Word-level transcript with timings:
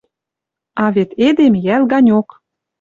А 0.83 0.85
вет 0.95 1.09
эдем 1.27 1.53
йӓл 1.65 1.83
ганьок. 1.91 2.27